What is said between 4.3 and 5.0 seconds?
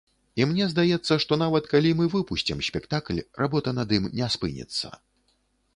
спыніцца.